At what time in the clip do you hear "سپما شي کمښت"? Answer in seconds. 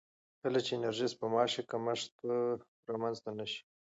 1.13-2.11